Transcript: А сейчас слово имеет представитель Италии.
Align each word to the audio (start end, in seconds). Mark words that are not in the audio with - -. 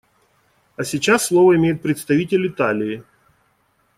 А 0.77 0.83
сейчас 0.83 1.27
слово 1.27 1.57
имеет 1.57 1.83
представитель 1.83 2.47
Италии. 2.47 3.03